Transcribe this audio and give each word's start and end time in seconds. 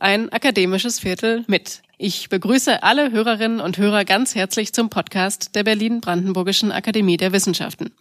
ein 0.00 0.32
akademisches 0.32 1.00
Viertel 1.00 1.44
mit. 1.46 1.82
Ich 1.98 2.28
begrüße 2.28 2.82
alle 2.82 3.10
Hörerinnen 3.10 3.60
und 3.60 3.78
Hörer 3.78 4.04
ganz 4.04 4.34
herzlich 4.34 4.72
zum 4.72 4.90
Podcast 4.90 5.54
der 5.54 5.64
Berlin-Brandenburgischen 5.64 6.72
Akademie 6.72 7.16
der 7.16 7.32
Wissenschaften. 7.32 7.92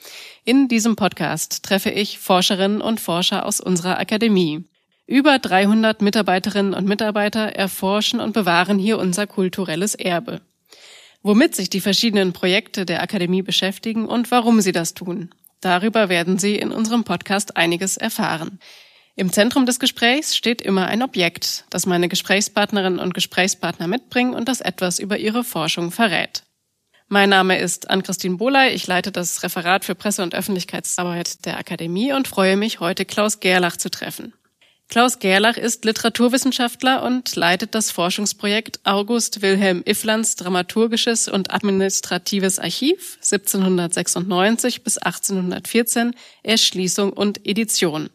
In 0.44 0.68
diesem 0.68 0.96
Podcast 0.96 1.64
treffe 1.64 1.90
ich 1.90 2.20
Forscherinnen 2.20 2.82
und 2.82 3.00
Forscher 3.00 3.46
aus 3.46 3.62
unserer 3.62 4.00
Akademie. 4.00 4.66
Über 5.08 5.40
300 5.40 6.02
Mitarbeiterinnen 6.02 6.74
und 6.74 6.88
Mitarbeiter 6.88 7.56
erforschen 7.56 8.20
und 8.20 8.34
bewahren 8.34 8.80
hier 8.80 8.98
unser 8.98 9.28
kulturelles 9.28 9.96
Erbe. 9.96 10.42
Womit 11.22 11.56
sich 11.56 11.70
die 11.70 11.82
verschiedenen 11.82 12.34
Projekte 12.34 12.86
der 12.86 13.02
Akademie 13.02 13.42
beschäftigen 13.42 14.08
und 14.08 14.32
warum 14.32 14.62
sie 14.62 14.72
das 14.72 14.94
tun. 14.94 15.30
Darüber 15.62 16.10
werden 16.10 16.38
Sie 16.38 16.56
in 16.56 16.72
unserem 16.72 17.04
Podcast 17.04 17.58
einiges 17.58 17.98
erfahren. 17.98 18.60
Im 19.18 19.32
Zentrum 19.32 19.66
des 19.66 19.80
Gesprächs 19.80 20.36
steht 20.36 20.62
immer 20.62 20.88
ein 20.88 21.02
Objekt, 21.02 21.64
das 21.70 21.86
meine 21.86 22.10
Gesprächspartnerinnen 22.10 23.00
und 23.00 23.14
Gesprächspartner 23.14 23.88
mitbringen 23.88 24.34
und 24.34 24.50
das 24.50 24.60
etwas 24.60 25.00
über 25.00 25.18
ihre 25.18 25.46
Forschung 25.46 25.92
verrät. 25.92 26.44
Mein 27.08 27.30
Name 27.30 27.58
ist 27.58 27.90
Ann-Christine 27.90 28.36
Bohley. 28.36 28.74
Ich 28.74 28.88
leite 28.88 29.14
das 29.14 29.42
Referat 29.42 29.86
für 29.86 29.96
Presse- 29.96 30.22
und 30.22 30.36
Öffentlichkeitsarbeit 30.36 31.46
der 31.46 31.58
Akademie 31.58 32.12
und 32.12 32.28
freue 32.28 32.58
mich, 32.58 32.82
heute 32.82 33.06
Klaus 33.06 33.40
Gerlach 33.40 33.78
zu 33.78 33.90
treffen. 33.90 34.34
Klaus 34.90 35.20
Gerlach 35.20 35.56
ist 35.56 35.86
Literaturwissenschaftler 35.86 37.02
und 37.02 37.36
leitet 37.38 37.74
das 37.74 37.92
Forschungsprojekt 37.92 38.82
August 38.84 39.42
Wilhelm 39.42 39.82
Ifflands 39.86 40.36
Dramaturgisches 40.36 41.30
und 41.30 41.54
Administratives 41.54 42.60
Archiv 42.60 43.18
1796 43.22 44.84
bis 44.84 44.98
1814 44.98 46.16
Erschließung 46.44 47.14
und 47.14 47.48
Edition. 47.48 48.10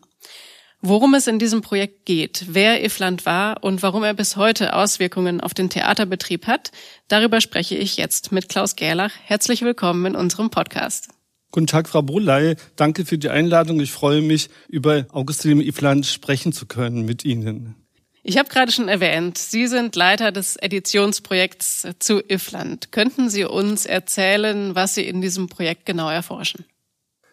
Worum 0.83 1.13
es 1.13 1.27
in 1.27 1.39
diesem 1.39 1.61
Projekt 1.61 2.07
geht, 2.07 2.47
wer 2.49 2.83
Iffland 2.83 3.27
war 3.27 3.63
und 3.63 3.83
warum 3.83 4.03
er 4.03 4.15
bis 4.15 4.37
heute 4.37 4.73
Auswirkungen 4.75 5.43
auf 5.43 5.53
den 5.53 5.69
Theaterbetrieb 5.69 6.47
hat, 6.47 6.73
darüber 7.09 7.43
spreche 7.43 7.77
ich 7.77 7.99
jetzt 7.99 8.33
mit 8.33 8.49
Klaus 8.49 8.77
Gerlach. 8.77 9.13
Herzlich 9.23 9.61
willkommen 9.61 10.07
in 10.07 10.17
unserem 10.17 10.49
Podcast. 10.49 11.09
Guten 11.53 11.67
Tag, 11.67 11.87
Frau 11.87 12.01
Bruley. 12.01 12.57
Danke 12.77 13.05
für 13.05 13.19
die 13.19 13.29
Einladung. 13.29 13.79
Ich 13.81 13.93
freue 13.93 14.23
mich, 14.23 14.49
über 14.69 15.05
Augustin 15.13 15.61
Iffland 15.61 16.07
sprechen 16.07 16.55
zu 16.55 16.65
können 16.65 17.05
mit 17.05 17.27
Ihnen. 17.27 17.75
Ich 18.23 18.39
habe 18.39 18.49
gerade 18.49 18.73
schon 18.73 18.89
erwähnt, 18.89 19.37
Sie 19.37 19.67
sind 19.67 19.95
Leiter 19.97 20.33
des 20.33 20.57
Editionsprojekts 20.57 21.89
zu 21.99 22.21
Iffland. 22.27 22.91
Könnten 22.91 23.29
Sie 23.29 23.45
uns 23.45 23.85
erzählen, 23.85 24.75
was 24.75 24.95
Sie 24.95 25.07
in 25.07 25.21
diesem 25.21 25.51
Projekt 25.51 25.85
genau 25.85 26.09
erforschen? 26.09 26.65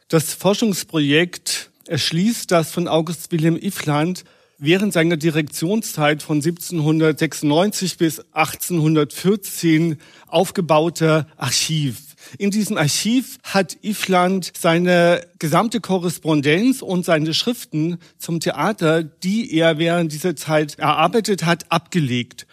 Das 0.09 0.33
Forschungsprojekt 0.33 1.71
erschließt 1.87 2.51
das 2.51 2.71
von 2.71 2.87
August 2.87 3.31
Wilhelm 3.31 3.57
Iffland 3.57 4.23
während 4.59 4.93
seiner 4.93 5.17
Direktionszeit 5.17 6.23
von 6.23 6.37
1796 6.37 7.97
bis 7.97 8.19
1814 8.31 9.97
aufgebaute 10.27 11.27
Archiv. 11.37 12.15
In 12.37 12.51
diesem 12.51 12.77
Archiv 12.77 13.37
hat 13.43 13.77
Iffland 13.83 14.51
seine 14.57 15.25
gesamte 15.39 15.79
Korrespondenz 15.79 16.81
und 16.81 17.05
seine 17.05 17.33
Schriften 17.33 17.99
zum 18.17 18.39
Theater, 18.39 19.03
die 19.03 19.53
er 19.53 19.77
während 19.77 20.11
dieser 20.11 20.35
Zeit 20.35 20.79
erarbeitet 20.79 21.45
hat, 21.45 21.71
abgelegt. 21.71 22.47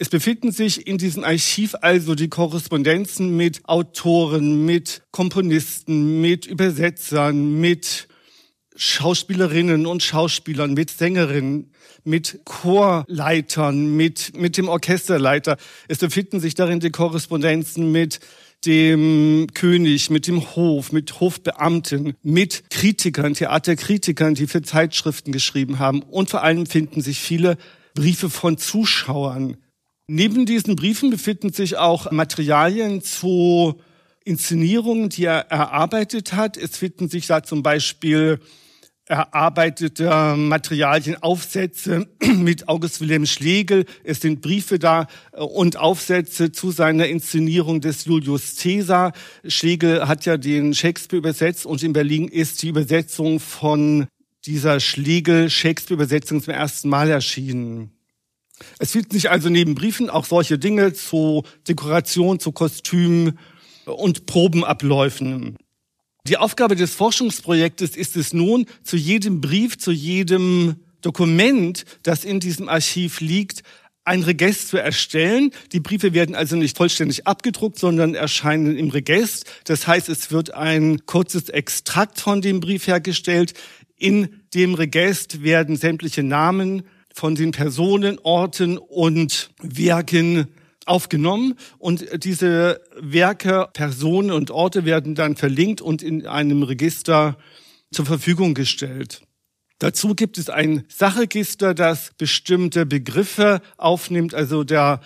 Es 0.00 0.08
befinden 0.08 0.52
sich 0.52 0.86
in 0.86 0.98
diesem 0.98 1.24
Archiv 1.24 1.74
also 1.80 2.14
die 2.14 2.28
Korrespondenzen 2.28 3.36
mit 3.36 3.68
Autoren, 3.68 4.64
mit 4.64 5.02
Komponisten, 5.10 6.20
mit 6.20 6.46
Übersetzern, 6.46 7.60
mit 7.60 8.08
Schauspielerinnen 8.80 9.86
und 9.86 10.04
Schauspielern, 10.04 10.72
mit 10.72 10.90
Sängerinnen, 10.90 11.72
mit 12.04 12.40
Chorleitern, 12.44 13.96
mit, 13.96 14.38
mit 14.38 14.56
dem 14.56 14.68
Orchesterleiter. 14.68 15.56
Es 15.88 15.98
befinden 15.98 16.38
sich 16.38 16.54
darin 16.54 16.78
die 16.78 16.90
Korrespondenzen 16.90 17.90
mit 17.90 18.20
dem 18.64 19.48
König, 19.52 20.10
mit 20.10 20.28
dem 20.28 20.54
Hof, 20.54 20.92
mit 20.92 21.18
Hofbeamten, 21.18 22.14
mit 22.22 22.70
Kritikern, 22.70 23.34
Theaterkritikern, 23.34 24.34
die 24.34 24.46
für 24.46 24.62
Zeitschriften 24.62 25.32
geschrieben 25.32 25.80
haben. 25.80 26.02
Und 26.02 26.30
vor 26.30 26.44
allem 26.44 26.66
finden 26.66 27.00
sich 27.00 27.18
viele 27.18 27.58
Briefe 27.94 28.30
von 28.30 28.58
Zuschauern. 28.58 29.56
Neben 30.06 30.46
diesen 30.46 30.76
Briefen 30.76 31.10
befinden 31.10 31.52
sich 31.52 31.78
auch 31.78 32.12
Materialien 32.12 33.02
zu 33.02 33.80
Inszenierungen, 34.24 35.08
die 35.08 35.24
er 35.24 35.50
erarbeitet 35.50 36.32
hat. 36.32 36.56
Es 36.56 36.76
finden 36.76 37.08
sich 37.08 37.26
da 37.26 37.42
zum 37.42 37.64
Beispiel 37.64 38.38
erarbeitete 39.08 40.34
Materialien, 40.36 41.16
Aufsätze 41.22 42.08
mit 42.36 42.68
August 42.68 43.00
Wilhelm 43.00 43.26
Schlegel. 43.26 43.86
Es 44.04 44.20
sind 44.20 44.40
Briefe 44.40 44.78
da 44.78 45.06
äh, 45.32 45.40
und 45.40 45.76
Aufsätze 45.76 46.52
zu 46.52 46.70
seiner 46.70 47.06
Inszenierung 47.06 47.80
des 47.80 48.04
Julius 48.04 48.56
Caesar. 48.56 49.12
Schlegel 49.46 50.06
hat 50.06 50.26
ja 50.26 50.36
den 50.36 50.74
Shakespeare 50.74 51.18
übersetzt 51.18 51.66
und 51.66 51.82
in 51.82 51.92
Berlin 51.92 52.28
ist 52.28 52.62
die 52.62 52.68
Übersetzung 52.68 53.40
von 53.40 54.06
dieser 54.44 54.80
Schlegel-Shakespeare-Übersetzung 54.80 56.42
zum 56.42 56.54
ersten 56.54 56.88
Mal 56.88 57.10
erschienen. 57.10 57.90
Es 58.78 58.92
finden 58.92 59.12
sich 59.12 59.30
also 59.30 59.48
neben 59.48 59.74
Briefen 59.74 60.10
auch 60.10 60.24
solche 60.24 60.58
Dinge 60.58 60.92
zu 60.92 61.44
Dekoration, 61.66 62.40
zu 62.40 62.52
Kostümen 62.52 63.38
und 63.84 64.26
Probenabläufen. 64.26 65.56
Die 66.26 66.36
Aufgabe 66.36 66.76
des 66.76 66.94
Forschungsprojektes 66.94 67.96
ist 67.96 68.16
es 68.16 68.32
nun, 68.32 68.66
zu 68.82 68.96
jedem 68.96 69.40
Brief, 69.40 69.78
zu 69.78 69.92
jedem 69.92 70.76
Dokument, 71.00 71.84
das 72.02 72.24
in 72.24 72.40
diesem 72.40 72.68
Archiv 72.68 73.20
liegt, 73.20 73.62
ein 74.04 74.22
Regest 74.22 74.68
zu 74.68 74.78
erstellen. 74.78 75.50
Die 75.72 75.80
Briefe 75.80 76.14
werden 76.14 76.34
also 76.34 76.56
nicht 76.56 76.76
vollständig 76.76 77.26
abgedruckt, 77.26 77.78
sondern 77.78 78.14
erscheinen 78.14 78.76
im 78.76 78.88
Regest. 78.88 79.44
Das 79.64 79.86
heißt, 79.86 80.08
es 80.08 80.30
wird 80.30 80.54
ein 80.54 81.04
kurzes 81.04 81.50
Extrakt 81.50 82.18
von 82.18 82.40
dem 82.40 82.60
Brief 82.60 82.86
hergestellt. 82.86 83.52
In 83.96 84.40
dem 84.54 84.74
Regest 84.74 85.42
werden 85.42 85.76
sämtliche 85.76 86.22
Namen 86.22 86.84
von 87.12 87.34
den 87.34 87.50
Personen, 87.50 88.18
Orten 88.22 88.78
und 88.78 89.50
Werken 89.60 90.48
aufgenommen 90.88 91.54
und 91.78 92.24
diese 92.24 92.80
Werke, 92.98 93.68
Personen 93.72 94.30
und 94.30 94.50
Orte 94.50 94.84
werden 94.84 95.14
dann 95.14 95.36
verlinkt 95.36 95.80
und 95.80 96.02
in 96.02 96.26
einem 96.26 96.62
Register 96.62 97.36
zur 97.92 98.06
Verfügung 98.06 98.54
gestellt. 98.54 99.22
Dazu 99.78 100.14
gibt 100.14 100.38
es 100.38 100.50
ein 100.50 100.84
Sachregister, 100.88 101.72
das 101.72 102.10
bestimmte 102.18 102.84
Begriffe 102.84 103.60
aufnimmt. 103.76 104.34
Also 104.34 104.64
der 104.64 105.00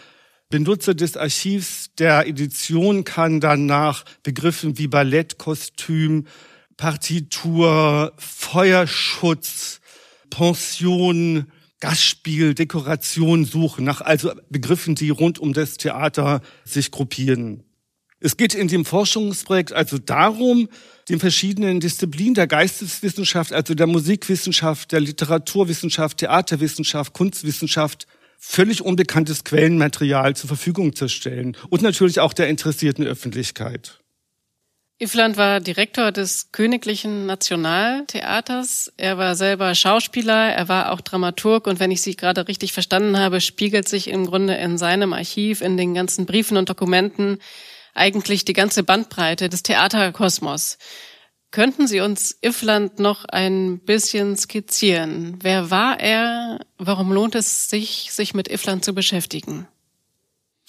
Benutzer 0.49 0.95
des 0.95 1.17
Archivs 1.17 1.91
der 1.99 2.27
Edition 2.27 3.05
kann 3.05 3.41
dann 3.41 3.67
nach 3.67 4.05
Begriffen 4.23 4.79
wie 4.79 4.87
Ballettkostüm, 4.87 6.27
Partitur, 6.77 8.13
Feuerschutz, 8.17 9.81
Pension, 10.31 11.53
Gastspiel, 11.83 12.55
Dekoration 12.55 13.45
suchen, 13.45 13.85
nach 13.85 14.01
also 14.01 14.31
Begriffen, 14.49 14.95
die 14.95 15.11
rund 15.11 15.41
um 15.41 15.53
das 15.53 15.79
Theater 15.79 16.41
sich 16.65 16.93
gruppieren. 16.93 17.65
Es 18.21 18.37
geht 18.37 18.55
in 18.55 18.69
dem 18.69 18.85
Forschungsprojekt 18.85 19.73
also 19.73 19.99
darum, 19.99 20.69
den 21.09 21.19
verschiedenen 21.19 21.81
Disziplinen 21.81 22.35
der 22.35 22.47
Geisteswissenschaft, 22.47 23.53
also 23.53 23.75
der 23.75 23.89
Musikwissenschaft, 23.89 24.93
der 24.93 25.01
Literaturwissenschaft, 25.01 26.19
Theaterwissenschaft, 26.19 27.15
Kunstwissenschaft, 27.15 28.07
völlig 28.39 28.83
unbekanntes 28.83 29.43
Quellenmaterial 29.43 30.37
zur 30.37 30.47
Verfügung 30.47 30.95
zu 30.95 31.09
stellen 31.09 31.57
und 31.69 31.83
natürlich 31.83 32.21
auch 32.21 32.33
der 32.33 32.47
interessierten 32.49 33.05
Öffentlichkeit. 33.05 34.02
Iffland 35.03 35.37
war 35.37 35.59
Direktor 35.59 36.13
des 36.13 36.53
Königlichen 36.53 37.27
Nationaltheaters. 37.27 38.93
Er 38.97 39.19
war 39.19 39.35
selber 39.35 39.75
Schauspieler, 39.75 40.53
er 40.53 40.69
war 40.69 40.93
auch 40.93 41.01
Dramaturg 41.01 41.67
und 41.67 41.81
wenn 41.81 41.91
ich 41.91 42.03
Sie 42.03 42.15
gerade 42.15 42.47
richtig 42.47 42.73
verstanden 42.73 43.19
habe, 43.19 43.41
spiegelt 43.41 43.89
sich 43.89 44.07
im 44.07 44.27
Grunde 44.27 44.55
in 44.55 44.79
seinem 44.79 45.13
Archiv, 45.13 45.61
in 45.61 45.77
den 45.77 45.95
ganzen 45.95 46.25
Briefen 46.25 46.57
und 46.57 46.69
Dokumenten 46.69 47.39
eigentlich 47.95 48.45
die 48.45 48.53
ganze 48.53 48.85
Bandbreite 48.85 49.49
des 49.49 49.65
Theaterkosmos. 49.65 50.79
Könnten 51.51 51.89
Sie 51.89 51.99
uns 51.99 52.39
Iffland 52.41 53.01
noch 53.01 53.25
ein 53.25 53.81
bisschen 53.81 54.37
skizzieren? 54.37 55.37
Wer 55.43 55.73
war 55.73 55.99
er? 55.99 56.61
Warum 56.79 57.13
lohnt 57.13 57.35
es 57.35 57.69
sich, 57.69 58.13
sich 58.13 58.35
mit 58.35 58.47
Iffland 58.47 58.85
zu 58.85 58.95
beschäftigen? 58.95 59.67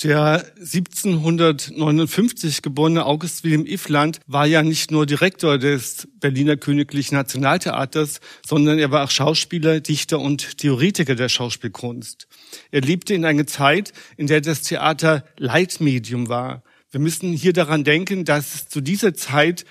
Der 0.01 0.45
1759 0.60 2.62
geborene 2.62 3.06
August 3.06 3.44
Wilhelm 3.44 3.66
Iffland 3.66 4.19
war 4.28 4.45
ja 4.45 4.63
nicht 4.63 4.92
nur 4.92 5.06
Direktor 5.06 5.57
des 5.57 6.07
Berliner 6.19 6.57
Königlichen 6.57 7.16
Nationaltheaters, 7.16 8.19
sondern 8.45 8.80
er 8.80 8.92
war 8.92 9.06
auch 9.06 9.12
Schauspieler, 9.12 9.80
Dichter 9.80 10.19
und 10.19 10.57
Theoretiker 10.57 11.16
der 11.16 11.30
Schauspielkunst. 11.30 12.28
Er 12.72 12.81
lebte 12.81 13.13
in 13.13 13.24
einer 13.24 13.48
Zeit, 13.48 13.94
in 14.18 14.28
der 14.28 14.42
das 14.42 14.63
Theater 14.63 15.24
Leitmedium 15.38 16.28
war. 16.28 16.63
Wir 16.92 17.00
müssen 17.00 17.31
hier 17.31 17.54
daran 17.54 17.84
denken, 17.84 18.25
dass 18.25 18.56
es 18.56 18.68
zu 18.68 18.81
dieser 18.81 19.13
Zeit 19.13 19.63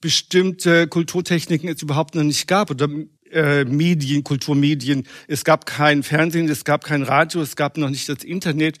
bestimmte 0.00 0.88
Kulturtechniken 0.88 1.68
es 1.68 1.82
überhaupt 1.82 2.14
noch 2.14 2.22
nicht 2.22 2.48
gab 2.48 2.70
oder 2.70 2.88
äh, 3.30 3.64
Medien, 3.64 4.24
Kulturmedien. 4.24 5.06
Es 5.28 5.44
gab 5.44 5.66
kein 5.66 6.02
Fernsehen, 6.02 6.48
es 6.48 6.64
gab 6.64 6.84
kein 6.84 7.02
Radio, 7.02 7.42
es 7.42 7.56
gab 7.56 7.76
noch 7.76 7.90
nicht 7.90 8.08
das 8.08 8.24
Internet. 8.24 8.78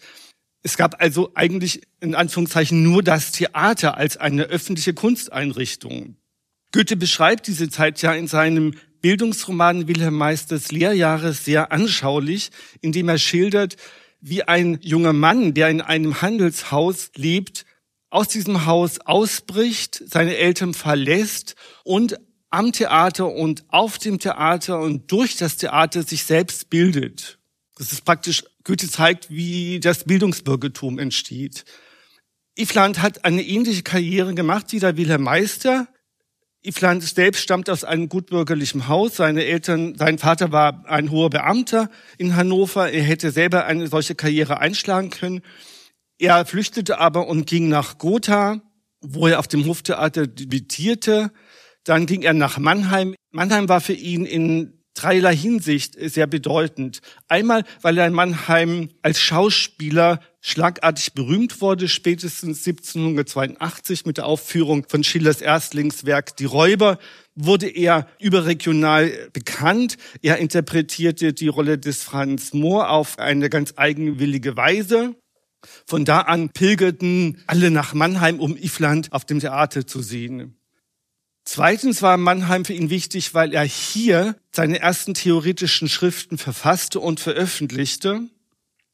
Es 0.62 0.76
gab 0.76 1.00
also 1.00 1.30
eigentlich 1.34 1.82
in 2.00 2.14
Anführungszeichen 2.14 2.82
nur 2.82 3.02
das 3.02 3.32
Theater 3.32 3.96
als 3.96 4.16
eine 4.16 4.44
öffentliche 4.44 4.94
Kunsteinrichtung. 4.94 6.16
Goethe 6.72 6.96
beschreibt 6.96 7.46
diese 7.46 7.68
Zeit 7.68 8.00
ja 8.02 8.12
in 8.12 8.28
seinem 8.28 8.74
Bildungsroman 9.00 9.88
Wilhelm 9.88 10.14
Meisters 10.14 10.70
Lehrjahre 10.70 11.32
sehr 11.32 11.72
anschaulich, 11.72 12.50
indem 12.80 13.08
er 13.08 13.18
schildert, 13.18 13.76
wie 14.20 14.42
ein 14.42 14.78
junger 14.82 15.14
Mann, 15.14 15.54
der 15.54 15.70
in 15.70 15.80
einem 15.80 16.20
Handelshaus 16.20 17.10
lebt, 17.16 17.64
aus 18.10 18.28
diesem 18.28 18.66
Haus 18.66 19.00
ausbricht, 19.00 20.02
seine 20.06 20.36
Eltern 20.36 20.74
verlässt 20.74 21.54
und 21.84 22.18
am 22.50 22.72
Theater 22.72 23.32
und 23.32 23.64
auf 23.68 23.98
dem 23.98 24.18
Theater 24.18 24.80
und 24.80 25.10
durch 25.10 25.36
das 25.36 25.56
Theater 25.56 26.02
sich 26.02 26.24
selbst 26.24 26.68
bildet. 26.68 27.39
Das 27.80 27.92
ist 27.92 28.04
praktisch, 28.04 28.44
Goethe 28.64 28.90
zeigt, 28.90 29.30
wie 29.30 29.80
das 29.80 30.04
Bildungsbürgertum 30.04 30.98
entsteht. 30.98 31.64
Ifland 32.54 33.00
hat 33.00 33.24
eine 33.24 33.42
ähnliche 33.42 33.82
Karriere 33.82 34.34
gemacht 34.34 34.66
wie 34.72 34.80
der 34.80 34.98
Wilhelm 34.98 35.22
Meister. 35.22 35.88
Ifland 36.62 37.02
selbst 37.02 37.40
stammt 37.40 37.70
aus 37.70 37.84
einem 37.84 38.10
gutbürgerlichen 38.10 38.86
Haus. 38.86 39.16
Seine 39.16 39.46
Eltern, 39.46 39.94
sein 39.96 40.18
Vater 40.18 40.52
war 40.52 40.84
ein 40.90 41.10
hoher 41.10 41.30
Beamter 41.30 41.88
in 42.18 42.36
Hannover. 42.36 42.90
Er 42.90 43.02
hätte 43.02 43.30
selber 43.30 43.64
eine 43.64 43.86
solche 43.86 44.14
Karriere 44.14 44.58
einschlagen 44.58 45.08
können. 45.08 45.40
Er 46.18 46.44
flüchtete 46.44 46.98
aber 46.98 47.28
und 47.28 47.46
ging 47.46 47.70
nach 47.70 47.96
Gotha, 47.96 48.60
wo 49.00 49.26
er 49.26 49.38
auf 49.38 49.48
dem 49.48 49.64
Hoftheater 49.64 50.26
debütierte. 50.26 51.32
Dann 51.84 52.04
ging 52.04 52.20
er 52.20 52.34
nach 52.34 52.58
Mannheim. 52.58 53.14
Mannheim 53.30 53.70
war 53.70 53.80
für 53.80 53.94
ihn 53.94 54.26
in 54.26 54.79
dreierlei 55.00 55.34
Hinsicht 55.34 55.96
sehr 55.98 56.26
bedeutend. 56.26 57.00
Einmal, 57.28 57.64
weil 57.82 57.96
er 57.98 58.06
in 58.06 58.12
Mannheim 58.12 58.90
als 59.02 59.20
Schauspieler 59.20 60.20
schlagartig 60.40 61.14
berühmt 61.14 61.60
wurde, 61.60 61.88
spätestens 61.88 62.66
1782 62.66 64.06
mit 64.06 64.18
der 64.18 64.26
Aufführung 64.26 64.86
von 64.88 65.04
Schillers 65.04 65.40
Erstlingswerk 65.40 66.36
Die 66.36 66.44
Räuber 66.44 66.98
wurde 67.34 67.68
er 67.68 68.08
überregional 68.18 69.10
bekannt. 69.32 69.96
Er 70.22 70.38
interpretierte 70.38 71.32
die 71.32 71.48
Rolle 71.48 71.78
des 71.78 72.02
Franz 72.02 72.52
Mohr 72.52 72.90
auf 72.90 73.18
eine 73.18 73.48
ganz 73.48 73.74
eigenwillige 73.76 74.56
Weise. 74.56 75.14
Von 75.86 76.04
da 76.04 76.20
an 76.20 76.50
pilgerten 76.50 77.42
alle 77.46 77.70
nach 77.70 77.94
Mannheim, 77.94 78.40
um 78.40 78.56
Ifland 78.56 79.12
auf 79.12 79.24
dem 79.24 79.40
Theater 79.40 79.86
zu 79.86 80.00
sehen. 80.02 80.59
Zweitens 81.52 82.00
war 82.00 82.16
Mannheim 82.16 82.64
für 82.64 82.74
ihn 82.74 82.90
wichtig, 82.90 83.34
weil 83.34 83.52
er 83.54 83.64
hier 83.64 84.36
seine 84.54 84.78
ersten 84.78 85.14
theoretischen 85.14 85.88
Schriften 85.88 86.38
verfasste 86.38 87.00
und 87.00 87.18
veröffentlichte. 87.18 88.28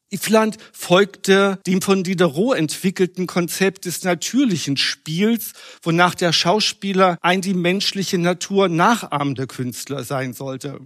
Ifland 0.09 0.57
folgte 0.73 1.59
dem 1.67 1.83
von 1.83 2.03
Diderot 2.03 2.57
entwickelten 2.57 3.27
Konzept 3.27 3.85
des 3.85 4.03
natürlichen 4.03 4.75
Spiels, 4.75 5.53
wonach 5.83 6.15
der 6.15 6.33
Schauspieler 6.33 7.19
ein 7.21 7.41
die 7.41 7.53
menschliche 7.53 8.17
Natur 8.17 8.69
nachahmender 8.69 9.45
Künstler 9.45 10.03
sein 10.03 10.33
sollte. 10.33 10.79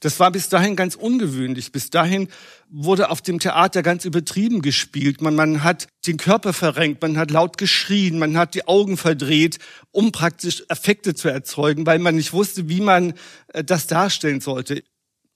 Das 0.00 0.18
war 0.20 0.30
bis 0.30 0.48
dahin 0.48 0.76
ganz 0.76 0.94
ungewöhnlich. 0.94 1.72
Bis 1.72 1.90
dahin 1.90 2.28
wurde 2.68 3.10
auf 3.10 3.20
dem 3.20 3.38
Theater 3.38 3.82
ganz 3.82 4.04
übertrieben 4.04 4.62
gespielt. 4.62 5.20
Man, 5.20 5.34
man 5.34 5.62
hat 5.62 5.86
den 6.06 6.16
Körper 6.16 6.52
verrenkt, 6.52 7.02
man 7.02 7.18
hat 7.18 7.30
laut 7.30 7.58
geschrien, 7.58 8.18
man 8.18 8.36
hat 8.36 8.54
die 8.54 8.66
Augen 8.66 8.96
verdreht, 8.96 9.58
um 9.90 10.12
praktisch 10.12 10.64
Effekte 10.68 11.14
zu 11.14 11.28
erzeugen, 11.28 11.86
weil 11.86 11.98
man 11.98 12.16
nicht 12.16 12.32
wusste, 12.32 12.68
wie 12.68 12.80
man 12.80 13.14
äh, 13.48 13.62
das 13.62 13.86
darstellen 13.86 14.40
sollte. 14.40 14.82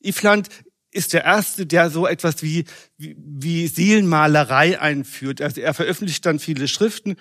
Ifland 0.01 0.49
ist 0.91 1.13
der 1.13 1.25
erste, 1.25 1.67
der 1.67 1.91
so 1.91 2.07
etwas 2.07 2.43
wie, 2.43 2.65
wie, 2.97 3.17
wie 3.19 3.67
Seelenmalerei 3.67 4.81
einführt. 4.81 5.43
Also 5.43 5.61
er 5.61 5.75
veröffentlicht 5.75 6.25
dann 6.25 6.39
viele 6.39 6.69
Schriften 6.69 7.17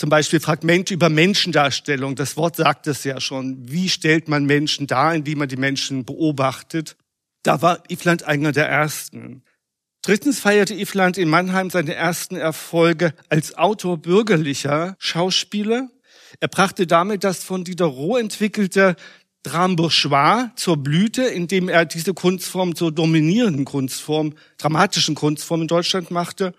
zum 0.00 0.08
Beispiel 0.08 0.40
Fragmente 0.40 0.94
über 0.94 1.10
Menschendarstellung. 1.10 2.14
Das 2.14 2.38
Wort 2.38 2.56
sagt 2.56 2.86
es 2.86 3.04
ja 3.04 3.20
schon. 3.20 3.70
Wie 3.70 3.90
stellt 3.90 4.28
man 4.28 4.46
Menschen 4.46 4.86
dar, 4.86 5.14
indem 5.14 5.40
man 5.40 5.48
die 5.50 5.58
Menschen 5.58 6.06
beobachtet? 6.06 6.96
Da 7.42 7.60
war 7.60 7.82
Ifland 7.90 8.22
einer 8.22 8.52
der 8.52 8.66
ersten. 8.66 9.42
Drittens 10.00 10.40
feierte 10.40 10.72
Ifland 10.72 11.18
in 11.18 11.28
Mannheim 11.28 11.68
seine 11.68 11.92
ersten 11.92 12.36
Erfolge 12.36 13.12
als 13.28 13.58
Autor 13.58 13.98
bürgerlicher 13.98 14.96
Schauspieler. 14.98 15.90
Er 16.40 16.48
brachte 16.48 16.86
damit 16.86 17.22
das 17.22 17.44
von 17.44 17.64
Diderot 17.64 18.20
entwickelte 18.20 18.96
Drame 19.42 19.76
bourgeois 19.76 20.48
zur 20.56 20.78
Blüte, 20.78 21.24
indem 21.24 21.68
er 21.68 21.84
diese 21.84 22.14
Kunstform 22.14 22.74
zur 22.74 22.90
dominierenden 22.90 23.66
Kunstform, 23.66 24.32
dramatischen 24.56 25.14
Kunstform 25.14 25.60
in 25.60 25.68
Deutschland 25.68 26.10
machte. 26.10 26.54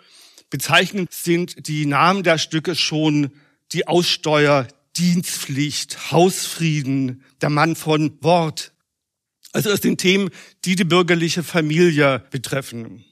Bezeichnend 0.51 1.13
sind 1.13 1.67
die 1.67 1.85
Namen 1.85 2.23
der 2.23 2.37
Stücke 2.37 2.75
schon 2.75 3.31
die 3.71 3.87
Aussteuer, 3.87 4.67
Dienstpflicht, 4.97 6.11
Hausfrieden, 6.11 7.23
der 7.41 7.49
Mann 7.49 7.77
von 7.77 8.21
Wort. 8.21 8.73
Also 9.53 9.69
es 9.69 9.81
sind 9.81 10.01
Themen, 10.01 10.29
die 10.65 10.75
die 10.75 10.83
bürgerliche 10.83 11.41
Familie 11.41 12.23
betreffen. 12.31 13.05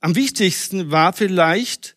Am 0.00 0.16
wichtigsten 0.16 0.90
war 0.90 1.12
vielleicht, 1.12 1.96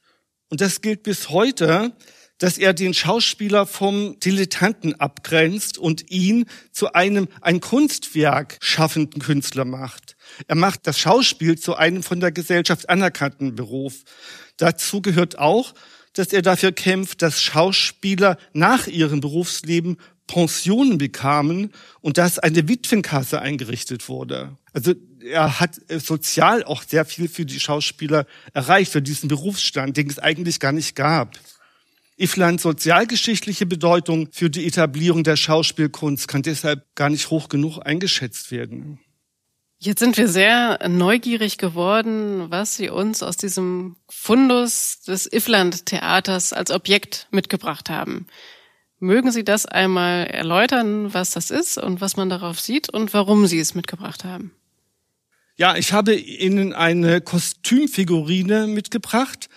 und 0.50 0.62
das 0.62 0.81
gilt 0.81 1.01
bis 1.01 1.30
heute, 1.30 1.98
dass 2.38 2.60
er 2.60 2.74
den 2.74 2.94
Schauspieler 2.94 3.65
vom 3.65 4.19
Dilettanten 4.19 5.00
abgrenzt 5.00 5.80
und 5.80 6.12
ihn 6.12 6.45
zu 6.71 6.94
einem 6.94 7.27
ein 7.42 7.62
Kunstwerk 7.62 8.57
schaffenden 8.62 9.21
Künstler 9.21 9.65
macht. 9.65 10.12
Er 10.47 10.56
macht 10.56 10.88
das 10.88 11.00
Schauspiel 11.00 11.57
zu 11.57 11.75
einem 11.75 12.03
von 12.03 12.19
der 12.19 12.31
Gesellschaft 12.31 12.89
anerkannten 12.89 13.56
Beruf. 13.56 14.03
Dazu 14.57 15.01
gehört 15.01 15.38
auch, 15.38 15.74
dass 16.13 16.31
er 16.31 16.41
dafür 16.41 16.71
kämpft, 16.71 17.21
dass 17.21 17.41
Schauspieler 17.41 18.38
nach 18.53 18.88
ihrem 18.88 19.19
Berufsleben 19.19 19.97
Pensionen 20.27 20.97
bekamen 20.97 21.71
und 22.01 22.18
dass 22.18 22.39
eine 22.39 22.68
Witwenkasse 22.68 23.41
eingerichtet 23.41 24.07
wurde. 24.07 24.57
Also 24.71 24.94
er 25.21 25.59
hat 25.59 25.80
sozial 25.89 26.63
auch 26.63 26.83
sehr 26.83 27.06
viel 27.06 27.27
für 27.27 27.45
die 27.45 27.59
Schauspieler 27.59 28.25
erreicht, 28.53 28.91
für 28.91 29.01
diesen 29.01 29.27
Berufsstand, 29.27 29.98
den 29.98 30.10
es 30.10 30.19
eigentlich 30.19 30.60
gar 30.60 30.72
nicht 30.72 30.96
gab. 30.96 31.38
Iflands 32.17 32.63
sozialgeschichtliche 32.63 33.65
Bedeutung 33.65 34.29
für 34.31 34.50
die 34.50 34.65
Etablierung 34.65 35.24
der 35.24 35.36
Schauspielkunst 35.36 36.27
kann 36.27 36.43
deshalb 36.43 36.96
gar 36.96 37.10
nicht 37.10 37.29
hoch 37.29 37.50
genug 37.50 37.79
eingeschätzt 37.79 38.51
werden. 38.51 39.00
Jetzt 39.86 40.00
sind 40.00 40.16
wir 40.16 40.30
sehr 40.30 40.80
neugierig 40.88 41.58
geworden, 41.58 42.46
was 42.50 42.78
Sie 42.78 42.88
uns 42.88 43.22
aus 43.22 43.36
diesem 43.36 43.98
Fundus 44.08 45.02
des 45.02 45.30
Ifland-Theaters 45.30 46.54
als 46.54 46.72
Objekt 46.72 47.28
mitgebracht 47.32 47.90
haben. 47.90 48.28
Mögen 49.00 49.34
Sie 49.34 49.44
das 49.44 49.66
einmal 49.66 50.28
erläutern, 50.28 51.13
was 51.13 51.32
das 51.32 51.52
ist 51.52 51.78
und 51.78 52.00
was 52.00 52.16
man 52.16 52.30
darauf 52.30 52.62
sieht 52.62 52.88
und 52.88 53.13
warum 53.13 53.46
Sie 53.46 53.60
es 53.60 53.75
mitgebracht 53.75 54.24
haben? 54.24 54.54
Ja, 55.58 55.75
ich 55.75 55.92
habe 55.92 56.16
Ihnen 56.16 56.72
eine 56.72 57.20
Kostümfigurine 57.20 58.68
mitgebracht. 58.68 59.50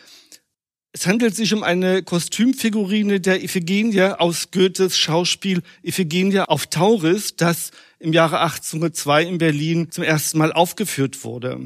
Es 0.99 1.07
handelt 1.07 1.37
sich 1.37 1.53
um 1.53 1.63
eine 1.63 2.03
Kostümfigurine 2.03 3.21
der 3.21 3.45
Iphigenie 3.45 4.01
aus 4.01 4.51
Goethes 4.51 4.97
Schauspiel 4.97 5.61
Iphigenie 5.83 6.39
auf 6.39 6.69
Tauris, 6.69 7.37
das 7.37 7.71
im 7.99 8.15
Jahre 8.15 8.41
1802 8.41 9.25
in 9.25 9.37
Berlin 9.37 9.91
zum 9.91 10.05
ersten 10.05 10.39
Mal 10.39 10.55
aufgeführt 10.55 11.23
wurde. 11.23 11.61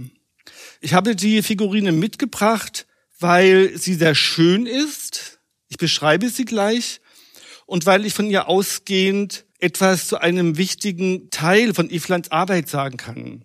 Ich 0.80 0.94
habe 0.94 1.14
die 1.14 1.44
Figurine 1.44 1.92
mitgebracht, 1.92 2.88
weil 3.20 3.78
sie 3.78 3.94
sehr 3.94 4.16
schön 4.16 4.66
ist. 4.66 5.38
Ich 5.68 5.76
beschreibe 5.76 6.28
sie 6.28 6.44
gleich. 6.44 7.00
Und 7.66 7.86
weil 7.86 8.06
ich 8.06 8.14
von 8.14 8.28
ihr 8.28 8.48
ausgehend 8.48 9.44
etwas 9.60 10.08
zu 10.08 10.20
einem 10.20 10.56
wichtigen 10.56 11.30
Teil 11.30 11.72
von 11.72 11.88
Iflands 11.88 12.32
Arbeit 12.32 12.68
sagen 12.68 12.96
kann. 12.96 13.44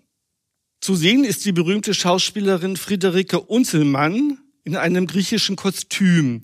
Zu 0.81 0.95
sehen 0.95 1.23
ist 1.23 1.45
die 1.45 1.51
berühmte 1.51 1.93
Schauspielerin 1.93 2.75
Friederike 2.75 3.39
Unzelmann 3.39 4.39
in 4.65 4.75
einem 4.75 5.07
griechischen 5.07 5.55
Kostüm. 5.55 6.41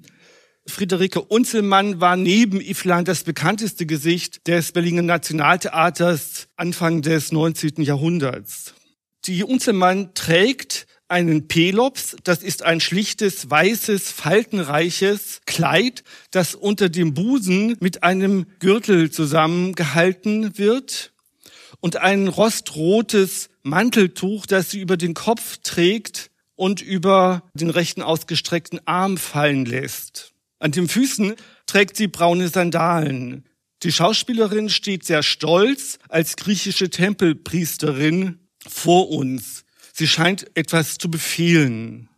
Friederike 0.67 1.21
Unzelmann 1.21 1.99
war 1.99 2.15
neben 2.15 2.61
Ifland 2.61 3.07
das 3.07 3.23
bekannteste 3.23 3.85
Gesicht 3.87 4.47
des 4.47 4.71
Berliner 4.71 5.01
Nationaltheaters 5.01 6.47
Anfang 6.55 7.01
des 7.01 7.31
19. 7.31 7.81
Jahrhunderts. 7.81 8.75
Die 9.25 9.43
Unzelmann 9.43 10.13
trägt 10.13 10.85
einen 11.07 11.47
Pelops, 11.47 12.15
das 12.23 12.41
ist 12.41 12.63
ein 12.63 12.79
schlichtes, 12.79 13.49
weißes, 13.49 14.11
faltenreiches 14.11 15.41
Kleid, 15.45 16.03
das 16.29 16.55
unter 16.55 16.89
dem 16.89 17.13
Busen 17.13 17.75
mit 17.81 18.03
einem 18.03 18.45
Gürtel 18.59 19.11
zusammengehalten 19.11 20.57
wird 20.57 21.11
und 21.81 21.97
ein 21.97 22.27
rostrotes 22.27 23.49
Manteltuch, 23.63 24.45
das 24.45 24.71
sie 24.71 24.79
über 24.79 24.95
den 24.95 25.15
Kopf 25.15 25.57
trägt 25.57 26.30
und 26.61 26.79
über 26.79 27.41
den 27.55 27.71
rechten 27.71 28.03
ausgestreckten 28.03 28.85
Arm 28.85 29.17
fallen 29.17 29.65
lässt. 29.65 30.31
An 30.59 30.71
den 30.71 30.87
Füßen 30.87 31.33
trägt 31.65 31.97
sie 31.97 32.05
braune 32.05 32.49
Sandalen. 32.49 33.45
Die 33.81 33.91
Schauspielerin 33.91 34.69
steht 34.69 35.03
sehr 35.03 35.23
stolz 35.23 35.97
als 36.07 36.35
griechische 36.35 36.91
Tempelpriesterin 36.91 38.41
vor 38.69 39.09
uns. 39.09 39.63
Sie 39.91 40.07
scheint 40.07 40.55
etwas 40.55 40.99
zu 40.99 41.09
befehlen. 41.09 42.09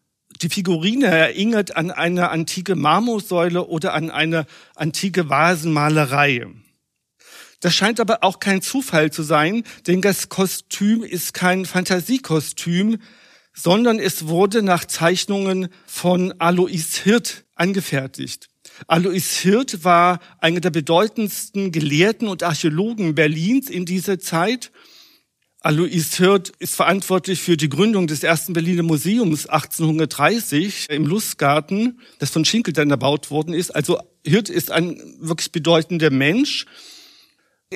Die 0.42 0.50
Figurine 0.50 1.06
erinnert 1.06 1.78
an 1.78 1.90
eine 1.90 2.30
antike 2.30 2.76
Marmorsäule 2.76 3.66
oder 3.66 3.94
an 3.94 4.12
eine 4.12 4.46
antike 4.76 5.30
Vasenmalerei. 5.30 6.48
Das 7.62 7.74
scheint 7.74 8.02
aber 8.02 8.26
auch 8.26 8.42
kein 8.42 8.62
Zufall 8.62 9.10
zu 9.10 9.24
sein, 9.24 9.64
denn 9.88 10.02
das 10.02 10.28
Kostüm 10.28 11.02
ist 11.02 11.34
kein 11.34 11.64
Fantasiekostüm, 11.66 12.98
sondern 13.54 14.00
es 14.00 14.28
wurde 14.28 14.64
nach 14.64 14.86
Zeichnungen 14.86 15.70
von 15.86 16.34
Alois 16.40 17.02
Hirt 17.04 17.46
angefertigt. 17.56 18.50
Alois 18.88 19.40
Hirt 19.42 19.84
war 19.84 20.20
einer 20.40 20.60
der 20.60 20.72
bedeutendsten 20.72 21.72
Gelehrten 21.72 22.28
und 22.28 22.44
Archäologen 22.44 23.16
Berlins 23.16 23.70
in 23.70 23.86
dieser 23.86 24.20
Zeit. 24.20 24.72
Alois 25.60 26.18
Hirt 26.18 26.52
ist 26.60 26.76
verantwortlich 26.76 27.42
für 27.42 27.56
die 27.56 27.70
Gründung 27.70 28.08
des 28.08 28.24
ersten 28.24 28.54
Berliner 28.54 28.84
Museums 28.84 29.46
1830 29.46 30.88
im 30.90 31.06
Lustgarten, 31.06 32.02
das 32.20 32.32
von 32.32 32.44
Schinkel 32.44 32.74
dann 32.74 32.90
erbaut 32.90 33.32
worden 33.32 33.54
ist. 33.54 33.74
Also 33.74 34.02
Hirt 34.26 34.50
ist 34.50 34.72
ein 34.72 35.00
wirklich 35.20 35.52
bedeutender 35.52 36.10
Mensch. 36.10 36.66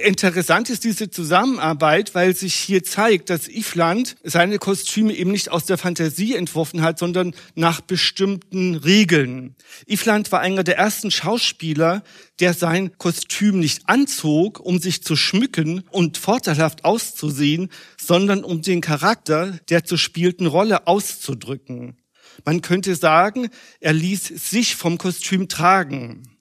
Interessant 0.03 0.69
ist 0.69 0.83
diese 0.83 1.09
Zusammenarbeit, 1.09 2.13
weil 2.13 2.35
sich 2.35 2.53
hier 2.53 2.83
zeigt, 2.83 3.29
dass 3.29 3.47
Ifland 3.47 4.15
seine 4.23 4.59
Kostüme 4.59 5.13
eben 5.13 5.31
nicht 5.31 5.49
aus 5.49 5.65
der 5.65 5.77
Fantasie 5.77 6.35
entworfen 6.35 6.81
hat, 6.81 6.99
sondern 6.99 7.33
nach 7.55 7.81
bestimmten 7.81 8.75
Regeln. 8.75 9.55
Ifland 9.87 10.31
war 10.31 10.39
einer 10.39 10.63
der 10.63 10.77
ersten 10.77 11.09
Schauspieler, 11.09 12.03
der 12.39 12.53
sein 12.53 12.97
Kostüm 12.97 13.59
nicht 13.59 13.89
anzog, 13.89 14.59
um 14.59 14.79
sich 14.79 15.03
zu 15.03 15.15
schmücken 15.15 15.83
und 15.89 16.17
vorteilhaft 16.17 16.85
auszusehen, 16.85 17.69
sondern 17.99 18.43
um 18.43 18.61
den 18.61 18.81
Charakter 18.81 19.59
der 19.69 19.83
zu 19.83 19.97
spielten 19.97 20.45
Rolle 20.45 20.85
auszudrücken. 20.87 21.97
Man 22.45 22.61
könnte 22.61 22.95
sagen, 22.95 23.49
er 23.79 23.93
ließ 23.93 24.27
sich 24.27 24.75
vom 24.75 24.97
Kostüm 24.97 25.47
tragen. 25.47 26.36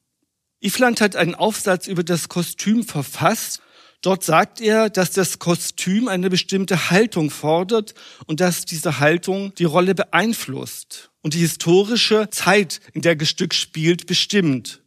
Ifland 0.66 1.00
hat 1.00 1.14
einen 1.14 1.37
Aufsatz 1.37 1.87
über 1.87 2.02
das 2.02 2.28
Kostüm 2.28 2.82
verfasst. 2.82 3.62
Dort 4.02 4.25
sagt 4.25 4.61
er, 4.61 4.90
dass 4.90 5.12
das 5.12 5.38
Kostüm 5.38 6.08
eine 6.08 6.28
bestimmte 6.28 6.90
Haltung 6.90 7.30
fordert 7.30 7.94
und 8.26 8.40
dass 8.40 8.64
diese 8.64 8.99
Haltung 8.99 9.54
die 9.54 9.64
Rolle 9.64 9.94
beeinflusst 9.94 11.12
und 11.23 11.35
die 11.35 11.38
historische 11.38 12.30
Zeit, 12.30 12.80
in 12.92 13.02
der 13.02 13.14
das 13.14 13.28
Stück 13.28 13.54
spielt, 13.54 14.06
bestimmt. 14.06 14.82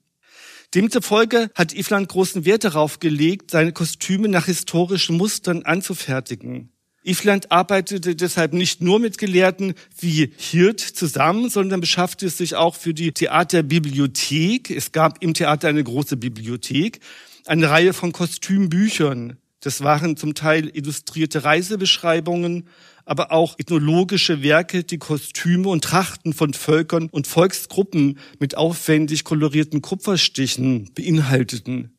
Demzufolge 0.76 1.50
hat 1.56 1.74
Ifland 1.74 2.10
großen 2.10 2.44
Wert 2.44 2.66
darauf 2.66 3.00
gelegt, 3.00 3.50
seine 3.52 3.72
Kostüme 3.72 4.28
nach 4.28 4.48
historischen 4.48 5.16
Mustern 5.16 5.64
anzufertigen. 5.64 6.74
Ifland 7.10 7.52
arbeitete 7.52 8.16
deshalb 8.16 8.54
nicht 8.54 8.82
nur 8.82 9.00
mit 9.00 9.18
Gelehrten 9.18 9.74
wie 10.00 10.32
Hirt 10.38 10.80
zusammen, 10.80 11.50
sondern 11.50 11.82
beschaffte 11.82 12.30
sich 12.30 12.56
auch 12.56 12.76
für 12.76 12.94
die 12.94 13.12
Theaterbibliothek. 13.12 14.70
Es 14.70 14.92
gab 14.92 15.24
im 15.24 15.34
Theater 15.34 15.70
eine 15.70 15.84
große 15.84 16.18
Bibliothek, 16.18 17.00
eine 17.48 17.70
Reihe 17.70 17.94
von 17.94 18.12
Kostümbüchern. 18.12 19.38
Das 19.60 19.82
waren 19.82 20.18
zum 20.18 20.36
Teil 20.36 20.70
illustrierte 20.72 21.44
Reisebeschreibungen, 21.44 22.68
aber 23.06 23.32
auch 23.32 23.58
ethnologische 23.58 24.44
Werke, 24.44 24.84
die 24.84 25.00
Kostüme 25.00 25.68
und 25.70 25.84
Trachten 25.84 26.34
von 26.34 26.54
Völkern 26.54 27.10
und 27.10 27.26
Volksgruppen 27.26 28.20
mit 28.40 28.56
aufwendig 28.56 29.24
kolorierten 29.24 29.82
Kupferstichen 29.82 30.92
beinhalteten. 30.94 31.98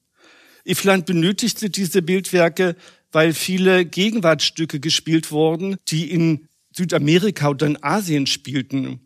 Ifland 0.65 1.07
benötigte 1.07 1.69
diese 1.69 2.01
Bildwerke, 2.01 2.77
weil 3.13 3.35
viele 3.35 3.85
Gegenwartsstücke 3.85 4.81
gespielt 4.81 5.31
wurden, 5.31 5.77
die 5.89 6.11
in 6.11 6.49
Südamerika 6.75 7.49
oder 7.49 7.67
in 7.67 7.83
Asien 7.83 8.27
spielten. 8.27 9.01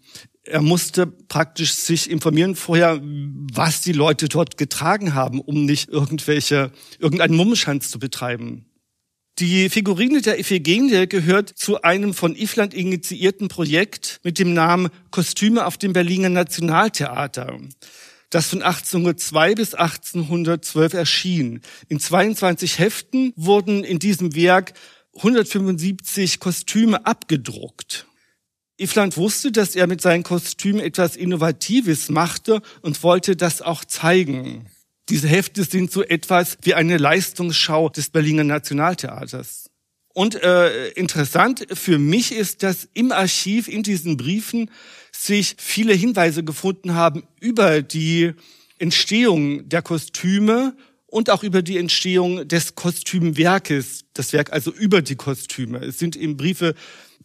Er 0.45 0.61
musste 0.61 1.07
praktisch 1.07 1.73
sich 1.73 2.11
informieren 2.11 2.55
vorher, 2.55 3.01
was 3.03 3.81
die 3.81 3.93
Leute 3.93 4.29
dort 4.29 4.59
getragen 4.59 5.15
haben, 5.15 5.41
um 5.41 5.65
nicht 5.65 5.89
irgendwelche, 5.89 6.71
irgendeinen 6.99 7.35
Mummenschanz 7.35 7.91
zu 7.91 7.99
betreiben. 7.99 8.67
Die 9.41 9.69
Figurine 9.69 10.21
der 10.21 10.39
Iphigenie 10.39 11.09
gehört 11.09 11.49
zu 11.49 11.83
einem 11.83 12.15
von 12.15 12.37
Ifland 12.37 12.73
initiierten 12.73 13.49
Projekt 13.49 14.21
mit 14.23 14.39
dem 14.39 14.55
Namen 14.55 14.91
Kostüme 15.11 15.67
auf 15.67 15.77
dem 15.77 15.93
Berliner 15.93 16.29
Nationaltheater 16.29 17.59
das 18.31 18.49
von 18.49 18.63
1802 18.63 19.55
bis 19.55 19.75
1812 19.75 20.95
erschien. 20.95 21.61
In 21.89 22.01
22 22.01 22.79
Heften 22.79 23.33
wurden 23.37 23.85
in 23.85 23.99
diesem 23.99 24.35
Werk 24.35 24.75
175 25.17 26.41
Kostüme 26.41 27.07
abgedruckt. 27.07 28.07
Ifland 28.77 29.17
wusste, 29.17 29.53
dass 29.53 29.77
er 29.77 29.87
mit 29.87 30.01
seinen 30.01 30.25
Kostümen 30.25 30.81
etwas 30.81 31.15
Innovatives 31.15 32.09
machte 32.09 32.61
und 32.83 33.03
wollte 33.05 33.37
das 33.37 33.63
auch 33.63 33.85
zeigen. 33.85 34.67
Diese 35.09 35.29
Hefte 35.29 35.65
sind 35.65 35.93
so 35.93 36.03
etwas 36.03 36.59
wie 36.63 36.75
eine 36.75 36.97
Leistungsschau 36.97 37.89
des 37.89 38.09
Berliner 38.09 38.43
Nationaltheaters. 38.43 39.71
Und 40.15 40.41
äh, 40.43 40.89
interessant 40.91 41.67
für 41.73 41.99
mich 41.99 42.33
ist, 42.33 42.63
dass 42.63 42.89
im 42.95 43.13
Archiv 43.13 43.69
in 43.69 43.83
diesen 43.83 44.17
Briefen 44.17 44.71
sich 45.15 45.55
viele 45.59 45.95
Hinweise 45.95 46.45
gefunden 46.45 46.95
haben 46.95 47.25
über 47.41 47.83
die 47.83 48.33
Entstehung 48.79 49.69
der 49.69 49.83
Kostüme 49.83 50.77
und 51.07 51.31
auch 51.31 51.45
über 51.45 51.63
die 51.63 51.79
Entstehung 51.79 52.49
des 52.49 52.75
Kostümwerkes, 52.75 54.05
das 54.15 54.33
Werk 54.33 54.53
also 54.53 54.73
über 54.73 55.01
die 55.01 55.15
Kostüme. 55.15 55.79
Es 55.79 55.99
sind 56.01 56.17
eben 56.17 56.37
Briefe 56.37 56.75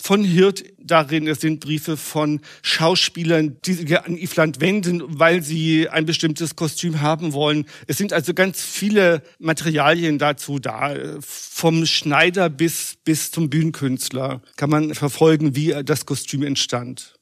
von 0.02 0.24
Hirt 0.24 0.64
darin, 0.78 1.28
es 1.28 1.42
sind 1.42 1.60
Briefe 1.60 1.98
von 1.98 2.40
Schauspielern, 2.62 3.58
die 3.66 3.74
sich 3.74 4.00
an 4.00 4.18
Ifland 4.18 4.62
wenden, 4.62 5.02
weil 5.20 5.42
sie 5.42 5.90
ein 5.90 6.06
bestimmtes 6.06 6.56
Kostüm 6.56 7.02
haben 7.02 7.34
wollen. 7.34 7.66
Es 7.88 7.98
sind 7.98 8.14
also 8.14 8.36
ganz 8.36 8.62
viele 8.62 9.24
Materialien 9.40 10.20
dazu 10.20 10.60
da. 10.60 10.96
Vom 11.20 11.88
Schneider 11.88 12.50
bis, 12.50 12.96
bis 13.04 13.32
zum 13.32 13.50
Bühnenkünstler 13.50 14.42
kann 14.56 14.70
man 14.70 14.94
verfolgen, 14.94 15.56
wie 15.56 15.76
das 15.84 16.06
Kostüm 16.06 16.44
entstand. 16.44 17.19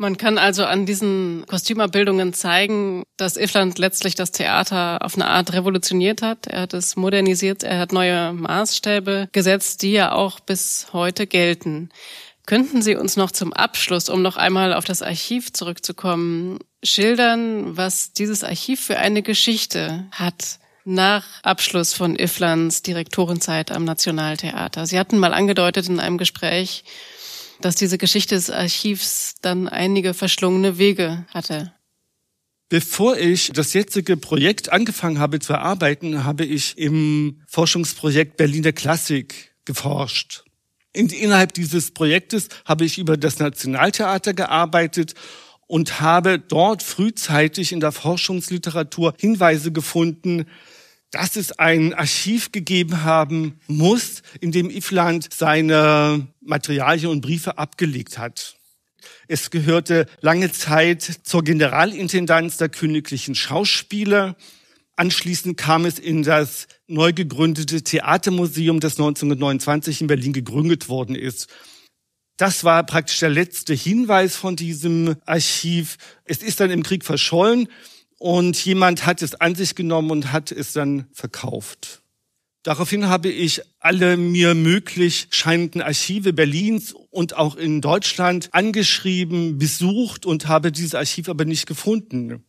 Man 0.00 0.16
kann 0.16 0.38
also 0.38 0.64
an 0.64 0.86
diesen 0.86 1.44
Kostümerbildungen 1.46 2.32
zeigen, 2.32 3.02
dass 3.18 3.36
Ifland 3.36 3.78
letztlich 3.78 4.14
das 4.14 4.32
Theater 4.32 5.04
auf 5.04 5.14
eine 5.14 5.26
Art 5.26 5.52
revolutioniert 5.52 6.22
hat. 6.22 6.46
Er 6.46 6.62
hat 6.62 6.72
es 6.72 6.96
modernisiert, 6.96 7.64
er 7.64 7.80
hat 7.80 7.92
neue 7.92 8.32
Maßstäbe 8.32 9.28
gesetzt, 9.32 9.82
die 9.82 9.92
ja 9.92 10.12
auch 10.12 10.40
bis 10.40 10.86
heute 10.94 11.26
gelten. 11.26 11.90
Könnten 12.46 12.80
Sie 12.80 12.96
uns 12.96 13.18
noch 13.18 13.30
zum 13.30 13.52
Abschluss, 13.52 14.08
um 14.08 14.22
noch 14.22 14.38
einmal 14.38 14.72
auf 14.72 14.86
das 14.86 15.02
Archiv 15.02 15.52
zurückzukommen, 15.52 16.60
schildern, 16.82 17.76
was 17.76 18.14
dieses 18.14 18.42
Archiv 18.42 18.80
für 18.80 18.96
eine 18.96 19.20
Geschichte 19.20 20.06
hat? 20.12 20.60
nach 20.86 21.24
Abschluss 21.42 21.92
von 21.92 22.18
Iflands 22.18 22.80
Direktorenzeit 22.80 23.70
am 23.70 23.84
Nationaltheater. 23.84 24.86
Sie 24.86 24.98
hatten 24.98 25.18
mal 25.18 25.34
angedeutet 25.34 25.88
in 25.88 26.00
einem 26.00 26.16
Gespräch, 26.16 26.84
dass 27.60 27.76
diese 27.76 27.98
Geschichte 27.98 28.34
des 28.34 28.50
Archivs 28.50 29.34
dann 29.42 29.68
einige 29.68 30.14
verschlungene 30.14 30.78
Wege 30.78 31.26
hatte. 31.28 31.72
Bevor 32.68 33.18
ich 33.18 33.50
das 33.52 33.72
jetzige 33.72 34.16
Projekt 34.16 34.70
angefangen 34.72 35.18
habe 35.18 35.40
zu 35.40 35.52
erarbeiten, 35.52 36.24
habe 36.24 36.44
ich 36.44 36.78
im 36.78 37.42
Forschungsprojekt 37.48 38.36
Berliner 38.36 38.72
Klassik 38.72 39.56
geforscht. 39.64 40.44
innerhalb 41.12 41.52
dieses 41.52 41.90
Projektes 41.90 42.48
habe 42.64 42.84
ich 42.84 42.98
über 42.98 43.16
das 43.16 43.40
Nationaltheater 43.40 44.34
gearbeitet 44.34 45.14
und 45.66 46.00
habe 46.00 46.38
dort 46.38 46.82
frühzeitig 46.82 47.72
in 47.72 47.80
der 47.80 47.92
Forschungsliteratur 47.92 49.14
Hinweise 49.18 49.72
gefunden, 49.72 50.46
dass 51.10 51.36
es 51.36 51.52
ein 51.52 51.92
Archiv 51.92 52.52
gegeben 52.52 53.02
haben 53.02 53.60
muss, 53.66 54.22
in 54.40 54.52
dem 54.52 54.70
Ifland 54.70 55.28
seine 55.32 56.28
Materialien 56.40 57.10
und 57.10 57.20
Briefe 57.20 57.58
abgelegt 57.58 58.18
hat. 58.18 58.56
Es 59.26 59.50
gehörte 59.50 60.06
lange 60.20 60.52
Zeit 60.52 61.02
zur 61.22 61.42
Generalintendanz 61.42 62.58
der 62.58 62.68
königlichen 62.68 63.34
Schauspieler. 63.34 64.36
Anschließend 64.96 65.56
kam 65.56 65.84
es 65.84 65.98
in 65.98 66.22
das 66.22 66.68
neu 66.86 67.12
gegründete 67.12 67.82
Theatermuseum, 67.82 68.80
das 68.80 68.94
1929 68.94 70.02
in 70.02 70.06
Berlin 70.06 70.32
gegründet 70.32 70.88
worden 70.88 71.14
ist. 71.14 71.48
Das 72.36 72.64
war 72.64 72.84
praktisch 72.84 73.18
der 73.18 73.30
letzte 73.30 73.74
Hinweis 73.74 74.36
von 74.36 74.56
diesem 74.56 75.16
Archiv. 75.26 75.96
Es 76.24 76.42
ist 76.42 76.60
dann 76.60 76.70
im 76.70 76.82
Krieg 76.82 77.04
verschollen 77.04 77.68
und 78.20 78.64
jemand 78.66 79.06
hat 79.06 79.22
es 79.22 79.40
an 79.40 79.54
sich 79.54 79.74
genommen 79.74 80.10
und 80.10 80.30
hat 80.30 80.52
es 80.52 80.74
dann 80.74 81.06
verkauft. 81.10 82.02
Daraufhin 82.62 83.08
habe 83.08 83.30
ich 83.30 83.62
alle 83.78 84.18
mir 84.18 84.54
möglich 84.54 85.28
scheinenden 85.30 85.80
Archive 85.80 86.34
Berlins 86.34 86.94
und 87.08 87.34
auch 87.34 87.56
in 87.56 87.80
Deutschland 87.80 88.50
angeschrieben, 88.52 89.56
besucht 89.56 90.26
und 90.26 90.48
habe 90.48 90.70
dieses 90.70 90.94
Archiv 90.94 91.30
aber 91.30 91.46
nicht 91.46 91.66
gefunden. 91.66 92.44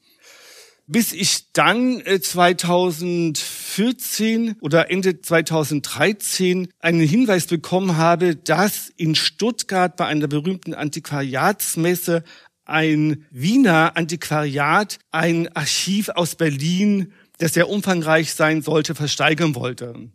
bis 0.87 1.13
ich 1.13 1.53
dann 1.53 2.01
2014 2.03 4.47
äh, 4.49 4.55
oder 4.59 4.91
Ende 4.91 5.21
2013 5.21 6.67
einen 6.79 7.07
Hinweis 7.07 7.45
bekommen 7.45 7.95
habe, 7.95 8.35
dass 8.35 8.91
in 8.97 9.15
Stuttgart 9.15 9.95
bei 9.95 10.07
einer 10.07 10.27
berühmten 10.27 10.73
Antiquariatsmesse 10.73 12.25
ein 12.71 13.25
Wiener 13.29 13.95
Antiquariat 13.95 14.99
ein 15.11 15.53
Archiv 15.55 16.09
aus 16.09 16.35
Berlin, 16.35 17.13
das 17.37 17.53
sehr 17.53 17.69
umfangreich 17.69 18.33
sein 18.33 18.61
sollte, 18.61 18.95
versteigern 18.95 19.55
wollte. 19.55 20.09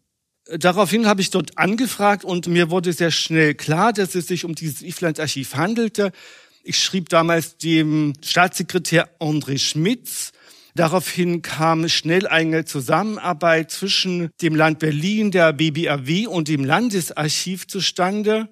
Daraufhin 0.49 1.07
habe 1.07 1.21
ich 1.21 1.31
dort 1.31 1.59
angefragt 1.59 2.25
und 2.25 2.47
mir 2.47 2.71
wurde 2.71 2.93
sehr 2.93 3.11
schnell 3.11 3.55
klar, 3.55 3.93
dass 3.93 4.15
es 4.15 4.29
sich 4.29 4.45
um 4.45 4.55
dieses 4.55 4.83
Ifland-Archiv 4.83 5.55
handelte. 5.55 6.13
Ich 6.63 6.79
schrieb 6.79 7.09
damals 7.09 7.57
dem 7.57 8.13
Staatssekretär 8.23 9.09
André 9.19 9.59
Schmitz. 9.59 10.33
Daraufhin 10.77 11.43
kam 11.43 11.89
schnell 11.89 12.29
eine 12.29 12.65
Zusammenarbeit 12.65 13.71
zwischen 13.71 14.31
dem 14.43 14.55
Land 14.55 14.79
Berlin, 14.79 15.31
der 15.31 15.53
BBAW 15.53 16.27
und 16.29 16.49
dem 16.49 16.65
Landesarchiv 16.65 17.67
zustande. 17.67 18.49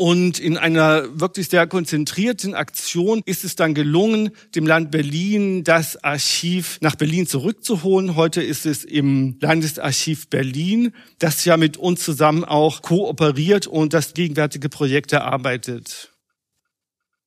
Und 0.00 0.38
in 0.38 0.56
einer 0.56 1.18
wirklich 1.18 1.48
sehr 1.48 1.66
konzentrierten 1.66 2.54
Aktion 2.54 3.20
ist 3.24 3.42
es 3.42 3.56
dann 3.56 3.74
gelungen, 3.74 4.30
dem 4.54 4.64
Land 4.64 4.92
Berlin 4.92 5.64
das 5.64 5.96
Archiv 6.04 6.78
nach 6.80 6.94
Berlin 6.94 7.26
zurückzuholen. 7.26 8.14
Heute 8.14 8.40
ist 8.40 8.64
es 8.64 8.84
im 8.84 9.38
Landesarchiv 9.40 10.30
Berlin, 10.30 10.92
das 11.18 11.44
ja 11.44 11.56
mit 11.56 11.78
uns 11.78 12.04
zusammen 12.04 12.44
auch 12.44 12.82
kooperiert 12.82 13.66
und 13.66 13.92
das 13.92 14.14
gegenwärtige 14.14 14.68
Projekt 14.68 15.12
erarbeitet. 15.12 16.12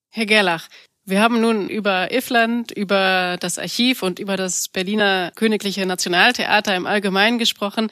Herr 0.09 0.25
Gerlach, 0.25 0.69
wir 1.03 1.19
haben 1.19 1.41
nun 1.41 1.67
über 1.67 2.13
Ifland, 2.13 2.71
über 2.71 3.35
das 3.41 3.59
Archiv 3.59 4.01
und 4.01 4.17
über 4.17 4.37
das 4.37 4.69
Berliner 4.69 5.33
Königliche 5.35 5.85
Nationaltheater 5.85 6.73
im 6.77 6.85
Allgemeinen 6.85 7.37
gesprochen. 7.37 7.91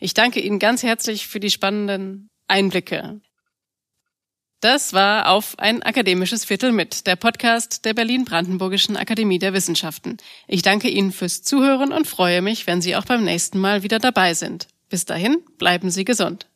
Ich 0.00 0.12
danke 0.12 0.40
Ihnen 0.40 0.58
ganz 0.58 0.82
herzlich 0.82 1.26
für 1.26 1.40
die 1.40 1.50
spannenden 1.50 2.28
Einblicke. 2.46 3.22
Das 4.60 4.92
war 4.92 5.28
auf 5.28 5.56
ein 5.58 5.84
akademisches 5.84 6.44
Viertel 6.44 6.72
mit, 6.72 7.06
der 7.06 7.14
Podcast 7.14 7.84
der 7.84 7.94
Berlin-Brandenburgischen 7.94 8.96
Akademie 8.96 9.38
der 9.38 9.52
Wissenschaften. 9.52 10.16
Ich 10.48 10.62
danke 10.62 10.88
Ihnen 10.88 11.12
fürs 11.12 11.42
Zuhören 11.42 11.92
und 11.92 12.08
freue 12.08 12.42
mich, 12.42 12.66
wenn 12.66 12.82
Sie 12.82 12.96
auch 12.96 13.04
beim 13.04 13.22
nächsten 13.22 13.60
Mal 13.60 13.84
wieder 13.84 14.00
dabei 14.00 14.34
sind. 14.34 14.66
Bis 14.88 15.04
dahin, 15.04 15.38
bleiben 15.58 15.92
Sie 15.92 16.04
gesund. 16.04 16.48